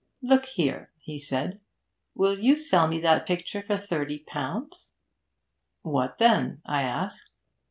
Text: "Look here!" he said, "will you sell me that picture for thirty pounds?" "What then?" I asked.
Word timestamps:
"Look 0.23 0.47
here!" 0.47 0.89
he 0.97 1.19
said, 1.19 1.59
"will 2.15 2.39
you 2.39 2.57
sell 2.57 2.87
me 2.87 2.99
that 3.01 3.27
picture 3.27 3.61
for 3.61 3.77
thirty 3.77 4.17
pounds?" 4.17 4.93
"What 5.83 6.17
then?" 6.17 6.59
I 6.65 6.81
asked. 6.81 7.29